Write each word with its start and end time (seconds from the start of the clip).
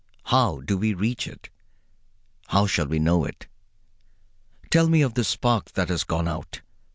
How 0.23 0.61
do 0.61 0.79
we 0.79 0.95
reach 0.95 1.27
it? 1.27 1.49
How 2.47 2.65
shall 2.65 2.87
we 2.87 2.97
know 2.97 3.23
it? 3.23 3.45
Tell 4.71 4.89
me 4.89 5.03
of 5.03 5.13
this 5.13 5.27
spark 5.27 5.73
that 5.73 5.89
has 5.89 6.03
gone 6.03 6.27
out. 6.27 6.61